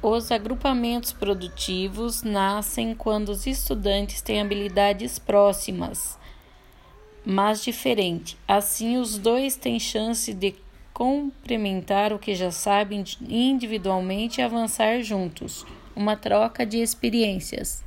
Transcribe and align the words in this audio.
Os 0.00 0.30
agrupamentos 0.30 1.12
produtivos 1.12 2.22
nascem 2.22 2.94
quando 2.94 3.30
os 3.30 3.48
estudantes 3.48 4.22
têm 4.22 4.40
habilidades 4.40 5.18
próximas, 5.18 6.16
mas 7.26 7.64
diferentes. 7.64 8.36
Assim, 8.46 8.96
os 8.96 9.18
dois 9.18 9.56
têm 9.56 9.80
chance 9.80 10.32
de 10.32 10.54
complementar 10.94 12.12
o 12.12 12.18
que 12.18 12.32
já 12.36 12.52
sabem 12.52 13.02
individualmente 13.28 14.40
e 14.40 14.44
avançar 14.44 15.02
juntos. 15.02 15.66
Uma 15.96 16.16
troca 16.16 16.64
de 16.64 16.78
experiências. 16.78 17.84